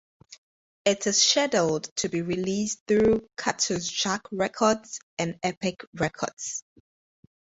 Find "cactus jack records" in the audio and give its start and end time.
3.37-4.97